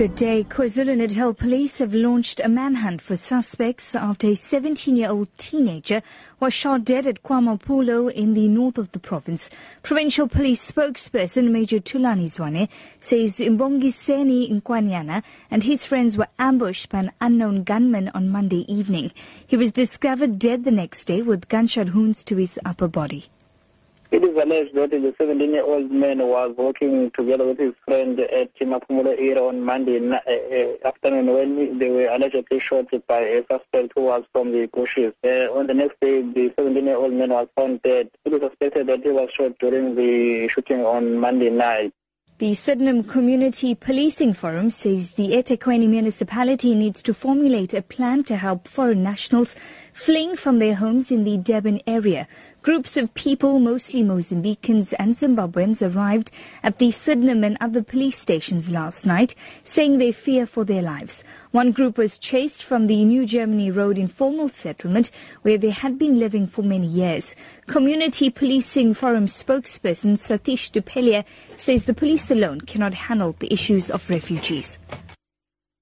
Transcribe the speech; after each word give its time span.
Good 0.00 0.14
day. 0.14 0.44
KwaZulu-Natal 0.44 1.34
police 1.34 1.76
have 1.76 1.92
launched 1.92 2.40
a 2.40 2.48
manhunt 2.48 3.02
for 3.02 3.16
suspects 3.16 3.94
after 3.94 4.28
a 4.28 4.30
17-year-old 4.30 5.28
teenager 5.36 6.00
was 6.40 6.54
shot 6.54 6.86
dead 6.86 7.06
at 7.06 7.22
KwaMaphumulo 7.22 8.10
in 8.10 8.32
the 8.32 8.48
north 8.48 8.78
of 8.78 8.90
the 8.92 8.98
province. 8.98 9.50
Provincial 9.82 10.26
police 10.26 10.72
spokesperson 10.72 11.50
Major 11.50 11.80
Thulani 11.80 12.24
Zwane 12.24 12.70
says 12.98 13.40
Mbongiseni 13.40 14.62
Nkwanyana 14.62 15.22
and 15.50 15.64
his 15.64 15.84
friends 15.84 16.16
were 16.16 16.28
ambushed 16.38 16.88
by 16.88 17.00
an 17.00 17.12
unknown 17.20 17.62
gunman 17.62 18.10
on 18.14 18.30
Monday 18.30 18.64
evening. 18.72 19.12
He 19.46 19.58
was 19.58 19.70
discovered 19.70 20.38
dead 20.38 20.64
the 20.64 20.70
next 20.70 21.04
day 21.04 21.20
with 21.20 21.50
gunshot 21.50 21.94
wounds 21.94 22.24
to 22.24 22.36
his 22.36 22.58
upper 22.64 22.88
body. 22.88 23.26
It 24.12 24.24
is 24.24 24.36
alleged 24.36 24.74
that 24.74 24.90
the 24.90 25.14
17-year-old 25.20 25.92
man 25.92 26.18
was 26.18 26.52
walking 26.56 27.12
together 27.12 27.46
with 27.46 27.60
his 27.60 27.74
friend 27.84 28.18
at 28.18 28.52
Maphumulo 28.58 29.12
area 29.12 29.40
on 29.40 29.62
Monday 29.62 30.00
uh, 30.00 30.16
uh, 30.16 30.88
afternoon 30.88 31.32
when 31.32 31.78
they 31.78 31.90
were 31.90 32.08
allegedly 32.08 32.58
shot 32.58 32.86
by 33.06 33.20
a 33.20 33.44
suspect 33.48 33.92
who 33.94 34.02
was 34.02 34.24
from 34.32 34.50
the 34.50 34.66
bushes. 34.66 35.14
Uh, 35.22 35.46
on 35.56 35.68
the 35.68 35.74
next 35.74 36.00
day, 36.00 36.22
the 36.22 36.50
17-year-old 36.58 37.12
man 37.12 37.30
was 37.30 37.46
found 37.54 37.82
dead. 37.82 38.10
It 38.24 38.32
is 38.32 38.40
suspected 38.40 38.88
that 38.88 39.04
he 39.04 39.10
was 39.10 39.30
shot 39.32 39.56
during 39.60 39.94
the 39.94 40.48
shooting 40.48 40.84
on 40.84 41.16
Monday 41.16 41.50
night. 41.50 41.94
The 42.40 42.54
Sydenham 42.54 43.04
Community 43.04 43.74
Policing 43.74 44.32
Forum 44.32 44.70
says 44.70 45.10
the 45.10 45.28
eThekwini 45.28 45.86
municipality 45.86 46.74
needs 46.74 47.02
to 47.02 47.12
formulate 47.12 47.74
a 47.74 47.82
plan 47.82 48.24
to 48.24 48.36
help 48.36 48.66
foreign 48.66 49.02
nationals 49.02 49.56
fleeing 49.92 50.36
from 50.36 50.58
their 50.58 50.74
homes 50.74 51.10
in 51.10 51.24
the 51.24 51.36
Durban 51.36 51.80
area. 51.86 52.28
Groups 52.62 52.98
of 52.98 53.14
people, 53.14 53.58
mostly 53.58 54.02
Mozambicans 54.02 54.92
and 54.98 55.14
Zimbabweans, 55.14 55.80
arrived 55.80 56.30
at 56.62 56.78
the 56.78 56.90
Sydenham 56.90 57.42
and 57.42 57.56
other 57.58 57.82
police 57.82 58.18
stations 58.18 58.70
last 58.70 59.06
night, 59.06 59.34
saying 59.64 59.96
they 59.96 60.12
fear 60.12 60.44
for 60.44 60.64
their 60.64 60.82
lives. 60.82 61.24
One 61.52 61.72
group 61.72 61.96
was 61.96 62.18
chased 62.18 62.62
from 62.62 62.86
the 62.86 63.02
New 63.02 63.24
Germany 63.24 63.70
Road 63.70 63.96
informal 63.96 64.50
settlement, 64.50 65.10
where 65.40 65.56
they 65.56 65.70
had 65.70 65.98
been 65.98 66.18
living 66.18 66.46
for 66.46 66.62
many 66.62 66.86
years. 66.86 67.34
Community 67.66 68.28
Policing 68.28 68.92
Forum 68.92 69.24
spokesperson 69.24 70.18
Satish 70.18 70.70
Dhupelia 70.70 71.24
says 71.56 71.84
the 71.84 71.94
police 71.94 72.30
alone 72.30 72.60
cannot 72.60 72.92
handle 72.92 73.34
the 73.38 73.50
issues 73.50 73.90
of 73.90 74.10
refugees. 74.10 74.78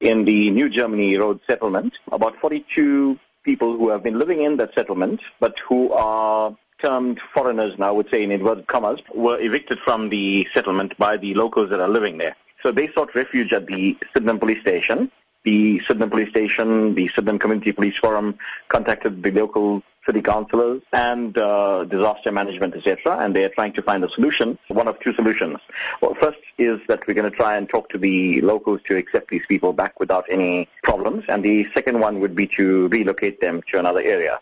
In 0.00 0.24
the 0.24 0.50
New 0.50 0.68
Germany 0.68 1.16
Road 1.16 1.40
settlement, 1.46 1.94
about 2.10 2.36
42 2.40 3.18
people 3.44 3.76
who 3.76 3.88
have 3.90 4.02
been 4.02 4.18
living 4.18 4.42
in 4.42 4.56
that 4.56 4.74
settlement, 4.74 5.20
but 5.38 5.58
who 5.60 5.92
are 5.92 6.56
termed 6.82 7.20
foreigners 7.32 7.78
now, 7.78 7.88
I 7.88 7.92
would 7.92 8.10
say 8.10 8.22
in 8.24 8.30
inverted 8.30 8.66
commas, 8.66 9.00
were 9.14 9.38
evicted 9.38 9.78
from 9.80 10.08
the 10.08 10.46
settlement 10.52 10.96
by 10.98 11.16
the 11.16 11.34
locals 11.34 11.70
that 11.70 11.80
are 11.80 11.88
living 11.88 12.18
there. 12.18 12.34
So 12.62 12.72
they 12.72 12.88
sought 12.92 13.14
refuge 13.14 13.52
at 13.52 13.66
the 13.66 13.96
Sydenham 14.12 14.38
police 14.38 14.60
station. 14.60 15.10
The 15.44 15.80
Sydenham 15.86 16.10
police 16.10 16.30
station, 16.30 16.94
the 16.94 17.08
Sydenham 17.08 17.38
Community 17.38 17.72
Police 17.72 17.98
Forum 17.98 18.38
contacted 18.68 19.22
the 19.22 19.30
local 19.30 19.82
city 20.06 20.22
councillors 20.22 20.82
and 20.92 21.36
uh, 21.38 21.84
disaster 21.84 22.30
management, 22.32 22.74
etc., 22.74 23.18
and 23.18 23.34
they 23.34 23.44
are 23.44 23.48
trying 23.50 23.72
to 23.72 23.82
find 23.82 24.04
a 24.04 24.10
solution, 24.10 24.58
one 24.68 24.88
of 24.88 24.98
two 25.00 25.14
solutions. 25.14 25.58
Well, 26.00 26.14
first 26.14 26.38
is 26.58 26.80
that 26.88 27.06
we're 27.06 27.14
going 27.14 27.30
to 27.30 27.36
try 27.36 27.56
and 27.56 27.68
talk 27.68 27.88
to 27.90 27.98
the 27.98 28.40
locals 28.42 28.80
to 28.86 28.96
accept 28.96 29.30
these 29.30 29.46
people 29.46 29.72
back 29.72 29.98
without 30.00 30.26
any 30.30 30.68
problems, 30.82 31.24
and 31.28 31.44
the 31.44 31.68
second 31.72 32.00
one 32.00 32.20
would 32.20 32.34
be 32.34 32.46
to 32.48 32.88
relocate 32.88 33.40
them 33.40 33.62
to 33.68 33.78
another 33.78 34.00
area. 34.00 34.38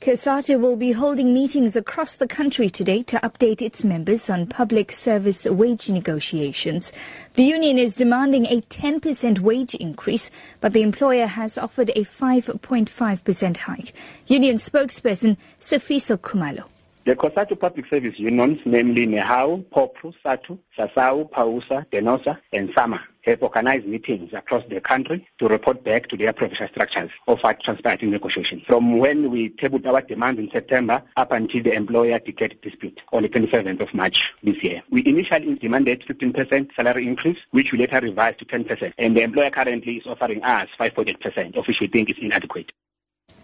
COSATU 0.00 0.60
will 0.60 0.76
be 0.76 0.92
holding 0.92 1.32
meetings 1.32 1.76
across 1.76 2.16
the 2.16 2.26
country 2.26 2.68
today 2.68 3.02
to 3.04 3.16
update 3.20 3.62
its 3.62 3.84
members 3.84 4.28
on 4.28 4.46
public 4.46 4.92
service 4.92 5.46
wage 5.46 5.88
negotiations. 5.88 6.92
The 7.34 7.44
union 7.44 7.78
is 7.78 7.96
demanding 7.96 8.44
a 8.46 8.60
10% 8.60 9.38
wage 9.38 9.74
increase, 9.74 10.30
but 10.60 10.74
the 10.74 10.82
employer 10.82 11.26
has 11.26 11.56
offered 11.56 11.90
a 11.96 12.04
5.5% 12.04 13.56
hike. 13.56 13.94
Union 14.26 14.56
spokesperson 14.56 15.38
Sifiso 15.58 16.18
Kumalo. 16.18 16.64
The 17.06 17.16
COSATU 17.16 17.58
public 17.58 17.86
service 17.88 18.18
unions, 18.18 18.58
namely 18.66 19.06
NEHAWU, 19.06 19.64
POPCRU, 19.66 20.12
SADTU, 20.22 20.58
SASAWU, 20.78 21.30
PAWUSA, 21.30 21.86
DENOSA, 21.90 22.38
and 22.52 22.70
SAMA, 22.76 23.00
have 23.24 23.42
organized 23.42 23.86
meetings 23.86 24.32
across 24.32 24.62
the 24.68 24.80
country 24.80 25.26
to 25.38 25.48
report 25.48 25.82
back 25.84 26.08
to 26.08 26.16
their 26.16 26.32
professional 26.32 26.68
structures 26.68 27.10
of 27.26 27.38
our 27.44 27.54
transparency 27.54 28.06
negotiations. 28.06 28.62
From 28.66 28.98
when 28.98 29.30
we 29.30 29.50
tabled 29.50 29.86
our 29.86 30.02
demands 30.02 30.38
in 30.40 30.50
September 30.50 31.02
up 31.16 31.32
until 31.32 31.62
the 31.62 31.72
employer 31.72 32.18
declared 32.18 32.60
dispute 32.62 33.00
on 33.12 33.22
the 33.22 33.28
27th 33.28 33.80
of 33.80 33.94
March 33.94 34.32
this 34.42 34.62
year. 34.62 34.82
We 34.90 35.04
initially 35.06 35.54
demanded 35.56 36.02
15% 36.02 36.74
salary 36.74 37.06
increase, 37.06 37.38
which 37.50 37.72
we 37.72 37.78
later 37.78 38.00
revised 38.00 38.38
to 38.40 38.44
10%, 38.44 38.92
and 38.98 39.16
the 39.16 39.22
employer 39.22 39.50
currently 39.50 39.96
is 39.96 40.06
offering 40.06 40.42
us 40.42 40.68
5.8%, 40.78 41.56
of 41.56 41.66
which 41.66 41.80
we 41.80 41.86
think 41.86 42.10
is 42.10 42.18
inadequate. 42.20 42.72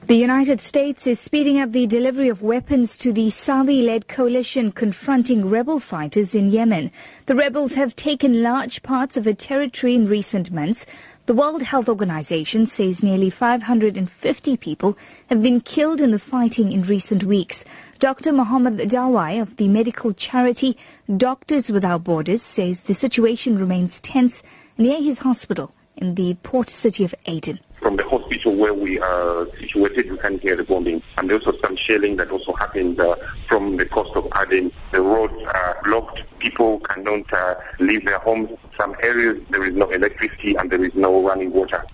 The 0.06 0.16
United 0.16 0.60
States 0.60 1.06
is 1.06 1.20
speeding 1.20 1.60
up 1.60 1.72
the 1.72 1.86
delivery 1.86 2.28
of 2.28 2.42
weapons 2.42 2.96
to 2.98 3.12
the 3.12 3.30
Saudi-led 3.30 4.08
coalition 4.08 4.72
confronting 4.72 5.48
rebel 5.48 5.78
fighters 5.78 6.34
in 6.34 6.50
Yemen. 6.50 6.90
The 7.26 7.36
rebels 7.36 7.74
have 7.74 7.94
taken 7.94 8.42
large 8.42 8.82
parts 8.82 9.16
of 9.16 9.26
a 9.26 9.34
territory 9.34 9.94
in 9.94 10.08
recent 10.08 10.50
months. 10.50 10.84
The 11.26 11.34
World 11.34 11.62
Health 11.62 11.88
Organization 11.88 12.66
says 12.66 13.04
nearly 13.04 13.30
550 13.30 14.56
people 14.56 14.98
have 15.28 15.42
been 15.42 15.60
killed 15.60 16.00
in 16.00 16.10
the 16.10 16.18
fighting 16.18 16.72
in 16.72 16.82
recent 16.82 17.22
weeks. 17.22 17.64
Dr. 18.00 18.32
Mohammed 18.32 18.78
Dawai 18.90 19.40
of 19.40 19.58
the 19.58 19.68
medical 19.68 20.12
charity 20.12 20.76
Doctors 21.14 21.70
Without 21.70 22.02
Borders 22.02 22.42
says 22.42 22.80
the 22.80 22.94
situation 22.94 23.58
remains 23.58 24.00
tense 24.00 24.42
near 24.76 25.00
his 25.00 25.20
hospital 25.20 25.72
in 25.96 26.14
the 26.14 26.34
port 26.42 26.70
city 26.70 27.04
of 27.04 27.14
Aden 27.26 27.60
from 27.80 27.96
the 27.96 28.08
hospital 28.08 28.54
where 28.54 28.74
we 28.74 28.98
are 29.00 29.46
situated, 29.58 30.10
we 30.10 30.18
can 30.18 30.38
hear 30.38 30.56
the 30.56 30.64
bombing. 30.64 31.02
And 31.18 31.30
there's 31.30 31.44
also 31.46 31.58
some 31.64 31.76
shelling 31.76 32.16
that 32.16 32.30
also 32.30 32.52
happened 32.54 33.00
uh, 33.00 33.16
from 33.48 33.76
the 33.76 33.86
coast 33.86 34.10
of 34.14 34.28
Aden. 34.36 34.70
The 34.92 35.00
roads 35.00 35.34
are 35.54 35.80
blocked. 35.84 36.22
People 36.38 36.80
cannot 36.80 37.32
uh, 37.32 37.54
leave 37.78 38.04
their 38.04 38.18
homes. 38.18 38.50
Some 38.78 38.94
areas 39.02 39.42
there 39.50 39.64
is 39.64 39.74
no 39.74 39.90
electricity 39.90 40.54
and 40.56 40.70
there 40.70 40.82
is 40.82 40.94
no 40.94 41.26
running 41.26 41.52
water. 41.52 41.84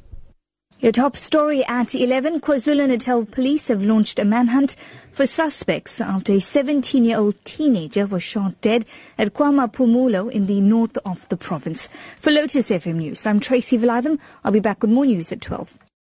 Your 0.79 0.93
top 0.93 1.17
story 1.17 1.65
at 1.65 1.95
11, 1.95 2.41
KwaZulu-Natal 2.43 3.25
police 3.25 3.69
have 3.69 3.83
launched 3.83 4.19
a 4.19 4.27
manhunt 4.27 4.77
for 5.11 5.27
suspects 5.27 6.03
after 6.03 6.35
a 6.35 6.37
17-year-old 6.37 7.43
teenager 7.47 8.05
was 8.05 8.23
shot 8.23 8.61
dead 8.61 8.85
at 9.17 9.33
KwaMaphumulo 9.33 10.31
in 10.31 10.45
the 10.45 10.61
north 10.61 10.99
of 11.07 11.27
the 11.31 11.37
province. 11.39 11.89
For 12.19 12.31
Lotus 12.31 12.69
FM 12.69 12.97
News, 12.97 13.25
I'm 13.25 13.41
Tracy 13.41 13.79
Valaydham. 13.79 14.19
I'll 14.45 14.53
be 14.53 14.61
back 14.61 14.83
with 14.83 14.91
more 14.91 15.07
news 15.07 15.33
at 15.33 15.41
12. 15.41 15.73